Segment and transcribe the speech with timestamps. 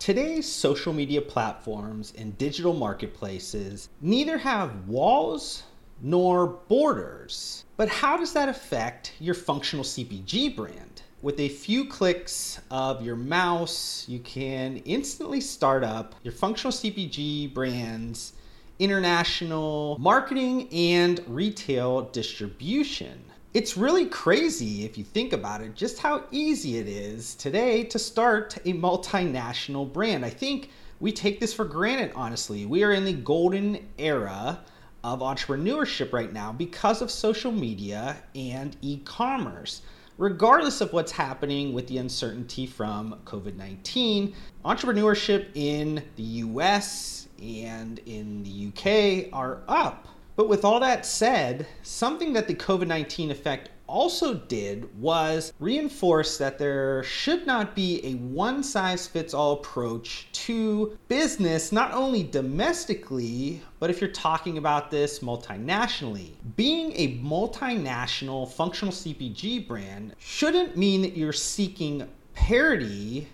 [0.00, 5.64] Today's social media platforms and digital marketplaces neither have walls
[6.00, 7.66] nor borders.
[7.76, 11.02] But how does that affect your functional CPG brand?
[11.20, 17.52] With a few clicks of your mouse, you can instantly start up your functional CPG
[17.52, 18.32] brand's
[18.78, 23.22] international marketing and retail distribution.
[23.52, 27.98] It's really crazy if you think about it, just how easy it is today to
[27.98, 30.24] start a multinational brand.
[30.24, 32.64] I think we take this for granted, honestly.
[32.64, 34.60] We are in the golden era
[35.02, 39.82] of entrepreneurship right now because of social media and e commerce.
[40.16, 44.32] Regardless of what's happening with the uncertainty from COVID 19,
[44.64, 50.06] entrepreneurship in the US and in the UK are up.
[50.40, 56.38] But with all that said, something that the COVID 19 effect also did was reinforce
[56.38, 62.22] that there should not be a one size fits all approach to business, not only
[62.22, 66.30] domestically, but if you're talking about this multinationally.
[66.56, 73.28] Being a multinational functional CPG brand shouldn't mean that you're seeking parity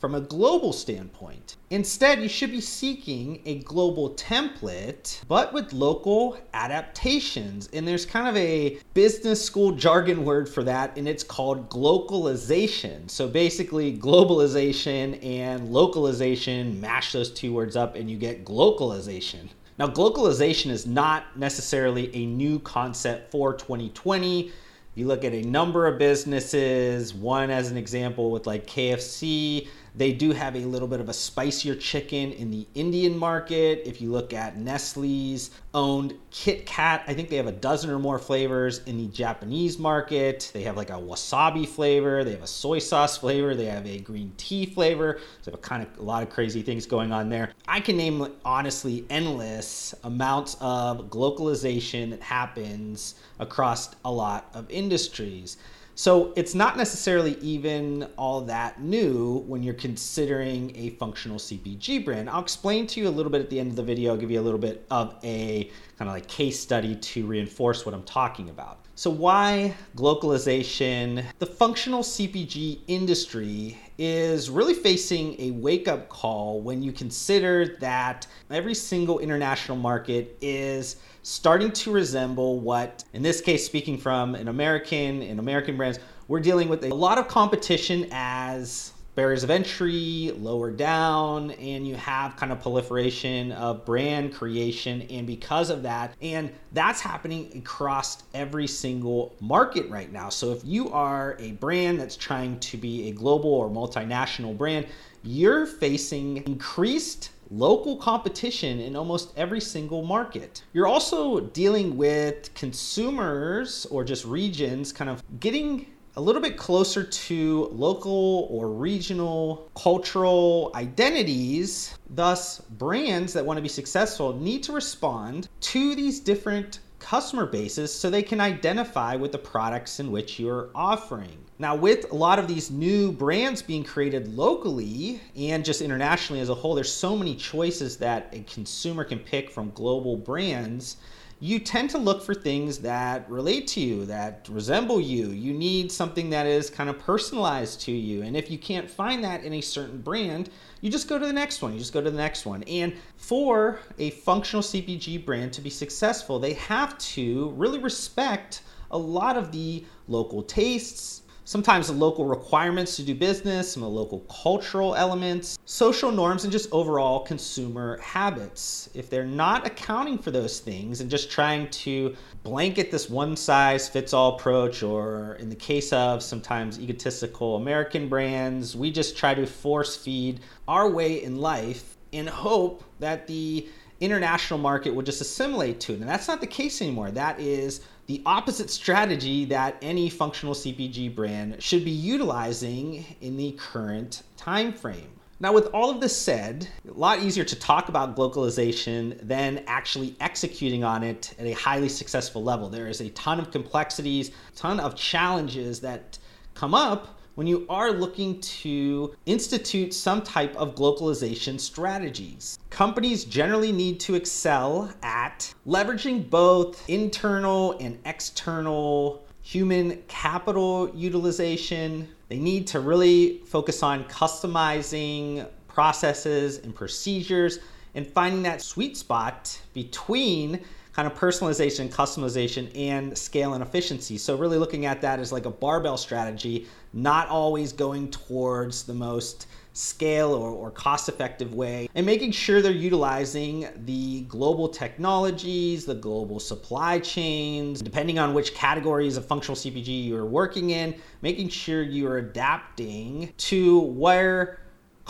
[0.00, 1.56] from a global standpoint.
[1.68, 7.68] Instead, you should be seeking a global template, but with local adaptations.
[7.74, 13.10] And there's kind of a business school jargon word for that, and it's called glocalization.
[13.10, 19.48] So basically, globalization and localization, mash those two words up, and you get glocalization.
[19.78, 24.50] Now, glocalization is not necessarily a new concept for 2020
[24.94, 30.12] you look at a number of businesses, one as an example with like KFC, they
[30.12, 33.82] do have a little bit of a spicier chicken in the Indian market.
[33.84, 37.98] If you look at Nestle's owned Kit Kat, I think they have a dozen or
[37.98, 40.50] more flavors in the Japanese market.
[40.52, 43.98] They have like a wasabi flavor, they have a soy sauce flavor, they have a
[43.98, 45.20] green tea flavor.
[45.42, 47.52] So, a kind of a lot of crazy things going on there.
[47.66, 55.56] I can name honestly endless amounts of glocalization that happens across a lot of industries.
[56.00, 62.30] So it's not necessarily even all that new when you're considering a functional CPG brand.
[62.30, 64.12] I'll explain to you a little bit at the end of the video.
[64.12, 67.84] I'll give you a little bit of a kind of like case study to reinforce
[67.84, 68.78] what I'm talking about.
[68.94, 71.22] So, why glocalization?
[71.38, 78.26] The functional CPG industry is really facing a wake up call when you consider that
[78.50, 84.48] every single international market is starting to resemble what, in this case, speaking from an
[84.48, 90.32] American and American brands, we're dealing with a lot of competition as barriers of entry
[90.36, 96.14] lower down and you have kind of proliferation of brand creation and because of that
[96.22, 101.98] and that's happening across every single market right now so if you are a brand
[102.00, 104.86] that's trying to be a global or multinational brand
[105.22, 110.62] you're facing increased local competition in almost every single market.
[110.72, 117.04] You're also dealing with consumers or just regions kind of getting a little bit closer
[117.04, 121.94] to local or regional cultural identities.
[122.10, 127.92] Thus, brands that want to be successful need to respond to these different customer bases
[127.92, 131.38] so they can identify with the products in which you're offering.
[131.58, 136.48] Now, with a lot of these new brands being created locally and just internationally as
[136.48, 140.96] a whole, there's so many choices that a consumer can pick from global brands
[141.42, 145.28] you tend to look for things that relate to you, that resemble you.
[145.28, 148.22] You need something that is kind of personalized to you.
[148.22, 150.50] And if you can't find that in a certain brand,
[150.82, 151.72] you just go to the next one.
[151.72, 152.62] You just go to the next one.
[152.64, 158.98] And for a functional CPG brand to be successful, they have to really respect a
[158.98, 163.98] lot of the local tastes, sometimes the local requirements to do business, some of the
[163.98, 168.88] local cultural elements, social norms, and just overall consumer habits.
[168.94, 172.14] If they're not accounting for those things and just trying to
[172.44, 178.08] blanket this one size fits all approach, or in the case of sometimes egotistical American
[178.08, 180.38] brands, we just try to force feed
[180.68, 183.68] our way in life in hope that the
[184.00, 186.00] international market will just assimilate to it.
[186.00, 187.10] And that's not the case anymore.
[187.10, 193.52] That is the opposite strategy that any functional CPG brand should be utilizing in the
[193.52, 195.12] current time frame.
[195.42, 200.14] Now, with all of this said, a lot easier to talk about glocalization than actually
[200.20, 202.68] executing on it at a highly successful level.
[202.68, 206.18] There is a ton of complexities, a ton of challenges that
[206.54, 212.58] come up when you are looking to institute some type of glocalization strategies.
[212.70, 222.08] Companies generally need to excel at leveraging both internal and external human capital utilization.
[222.28, 227.58] They need to really focus on customizing processes and procedures
[227.94, 230.60] and finding that sweet spot between
[230.92, 234.18] kind of personalization, customization, and scale and efficiency.
[234.18, 238.94] So, really looking at that as like a barbell strategy, not always going towards the
[238.94, 245.84] most scale or, or cost effective way, and making sure they're utilizing the global technologies,
[245.84, 251.48] the global supply chains, depending on which categories of functional CPG you're working in, making
[251.48, 254.58] sure you're adapting to where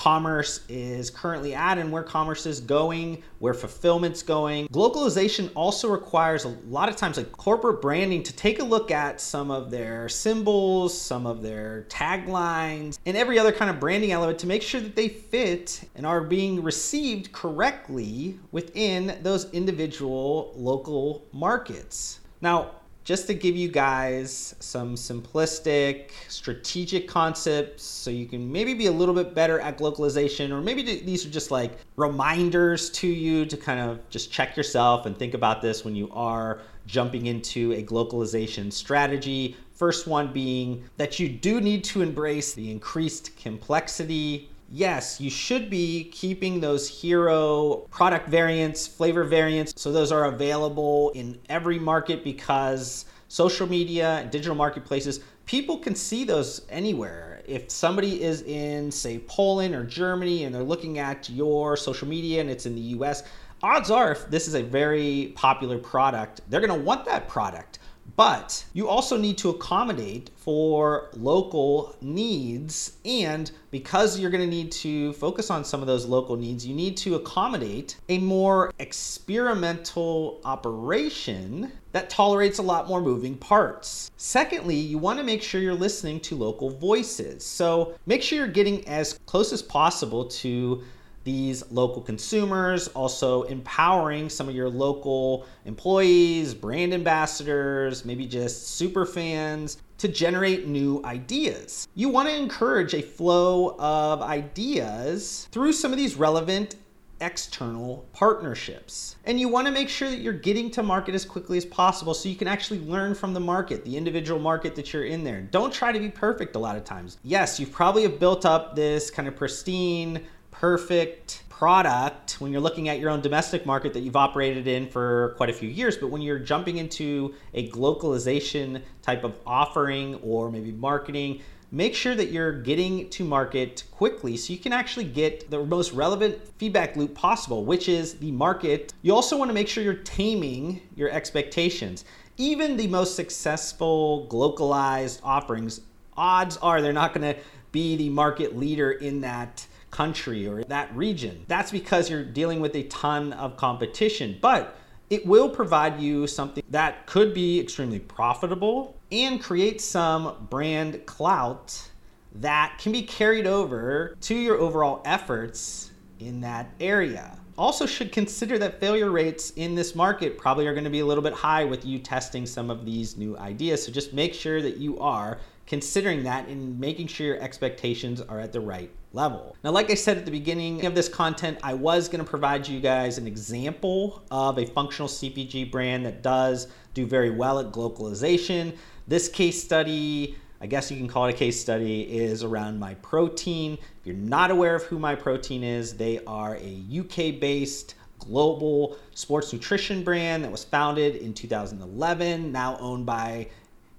[0.00, 4.66] commerce is currently at and where commerce is going, where fulfillment's going.
[4.68, 9.20] Glocalization also requires a lot of times like corporate branding to take a look at
[9.20, 14.38] some of their symbols, some of their taglines, and every other kind of branding element
[14.38, 21.26] to make sure that they fit and are being received correctly within those individual local
[21.30, 22.20] markets.
[22.40, 22.70] Now,
[23.10, 28.92] just to give you guys some simplistic strategic concepts so you can maybe be a
[28.92, 33.56] little bit better at localization or maybe these are just like reminders to you to
[33.56, 37.84] kind of just check yourself and think about this when you are jumping into a
[37.92, 39.56] localization strategy.
[39.74, 45.68] First one being that you do need to embrace the increased complexity yes, you should
[45.68, 52.22] be keeping those hero product variants, flavor variants, so those are available in every market
[52.22, 57.42] because social media and digital marketplaces, people can see those anywhere.
[57.46, 62.40] If somebody is in, say, Poland or Germany and they're looking at your social media
[62.40, 63.24] and it's in the US,
[63.62, 67.78] odds are if this is a very popular product, they're gonna want that product.
[68.16, 72.96] But you also need to accommodate for local needs.
[73.04, 76.74] And because you're going to need to focus on some of those local needs, you
[76.74, 84.10] need to accommodate a more experimental operation that tolerates a lot more moving parts.
[84.16, 87.44] Secondly, you want to make sure you're listening to local voices.
[87.44, 90.82] So make sure you're getting as close as possible to
[91.30, 99.06] these local consumers, also empowering some of your local employees, brand ambassadors, maybe just super
[99.06, 101.86] fans to generate new ideas.
[101.94, 106.74] You want to encourage a flow of ideas through some of these relevant
[107.20, 109.16] external partnerships.
[109.24, 112.14] And you want to make sure that you're getting to market as quickly as possible
[112.14, 115.42] so you can actually learn from the market, the individual market that you're in there.
[115.42, 117.18] Don't try to be perfect a lot of times.
[117.22, 120.22] Yes, you probably have built up this kind of pristine
[120.60, 125.32] perfect product when you're looking at your own domestic market that you've operated in for
[125.38, 125.96] quite a few years.
[125.96, 131.40] But when you're jumping into a glocalization type of offering or maybe marketing,
[131.72, 135.92] make sure that you're getting to market quickly so you can actually get the most
[135.92, 138.92] relevant feedback loop possible, which is the market.
[139.00, 142.04] You also want to make sure you're taming your expectations.
[142.36, 145.80] Even the most successful glocalized offerings,
[146.18, 147.40] odds are they're not going to
[147.72, 151.44] be the market leader in that country or that region.
[151.48, 154.76] That's because you're dealing with a ton of competition, but
[155.10, 161.90] it will provide you something that could be extremely profitable and create some brand clout
[162.36, 165.90] that can be carried over to your overall efforts
[166.20, 167.36] in that area.
[167.58, 171.04] Also, should consider that failure rates in this market probably are going to be a
[171.04, 173.84] little bit high with you testing some of these new ideas.
[173.84, 178.40] So, just make sure that you are considering that and making sure your expectations are
[178.40, 179.56] at the right level.
[179.64, 182.66] Now, like I said at the beginning of this content, I was going to provide
[182.68, 187.72] you guys an example of a functional CPG brand that does do very well at
[187.72, 188.76] glocalization.
[189.08, 193.74] This case study, I guess you can call it a case study, is around Myprotein.
[193.74, 199.52] If you're not aware of who Myprotein is, they are a UK based global sports
[199.52, 203.48] nutrition brand that was founded in 2011, now owned by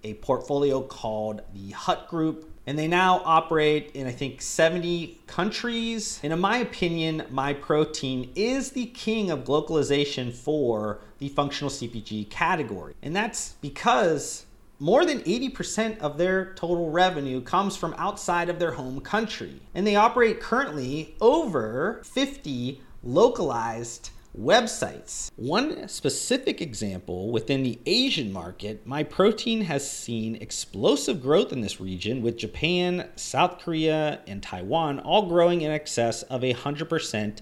[0.03, 2.50] a portfolio called the Hut Group.
[2.67, 6.19] And they now operate in, I think, 70 countries.
[6.23, 12.93] And in my opinion, Myprotein is the king of glocalization for the functional CPG category.
[13.01, 14.45] And that's because
[14.79, 19.61] more than 80% of their total revenue comes from outside of their home country.
[19.75, 25.29] And they operate currently over 50 localized websites.
[25.35, 32.21] One specific example within the Asian market, Myprotein has seen explosive growth in this region
[32.21, 37.41] with Japan, South Korea, and Taiwan all growing in excess of a 100%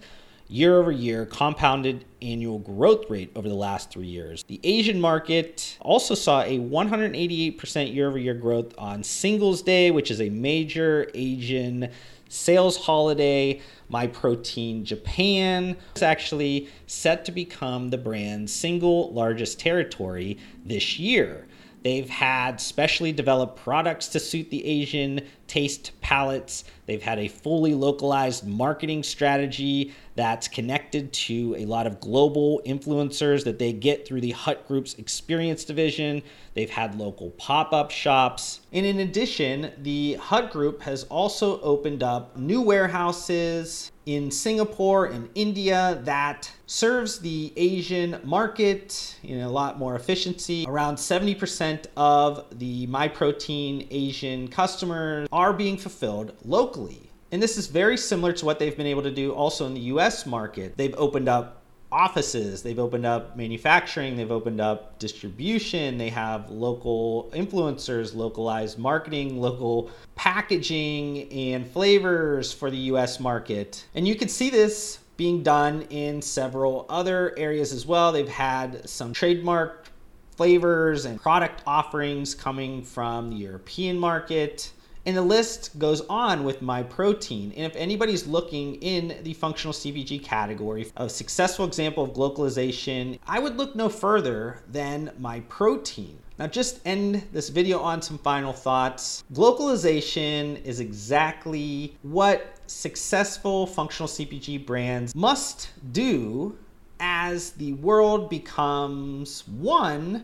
[0.49, 4.43] year over year compounded annual growth rate over the last three years.
[4.47, 10.09] The Asian market also saw a 188% year over year growth on Singles Day, which
[10.09, 11.89] is a major Asian
[12.29, 13.59] sales holiday.
[13.91, 21.47] Myprotein Japan is actually set to become the brand's single largest territory this year.
[21.83, 26.63] They've had specially developed products to suit the Asian taste palettes.
[26.85, 33.43] They've had a fully localized marketing strategy that's connected to a lot of global influencers
[33.43, 36.21] that they get through the Hut Group's experience division.
[36.53, 38.61] They've had local pop up shops.
[38.73, 45.29] And in addition, the Hut Group has also opened up new warehouses in Singapore and
[45.35, 50.65] India that serves the Asian market in a lot more efficiency.
[50.67, 57.09] Around 70% of the MyProtein Asian customers are being fulfilled locally.
[57.31, 59.87] And this is very similar to what they've been able to do also in the
[59.95, 60.75] US market.
[60.75, 61.61] They've opened up
[61.93, 69.39] offices, they've opened up manufacturing, they've opened up distribution, they have local influencers, localized marketing,
[69.39, 73.85] local packaging, and flavors for the US market.
[73.95, 78.11] And you can see this being done in several other areas as well.
[78.11, 79.87] They've had some trademark
[80.35, 84.73] flavors and product offerings coming from the European market.
[85.09, 87.45] And the list goes on with Myprotein.
[87.57, 93.39] And if anybody's looking in the functional CPG category, a successful example of glocalization, I
[93.39, 96.13] would look no further than Myprotein.
[96.37, 99.23] Now, just end this video on some final thoughts.
[99.33, 106.55] Glocalization is exactly what successful functional CPG brands must do
[106.99, 110.23] as the world becomes one,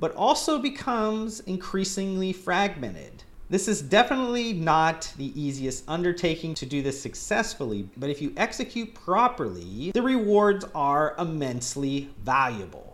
[0.00, 3.22] but also becomes increasingly fragmented.
[3.50, 8.94] This is definitely not the easiest undertaking to do this successfully, but if you execute
[8.94, 12.93] properly, the rewards are immensely valuable.